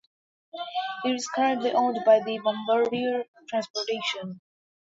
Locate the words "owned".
1.73-1.99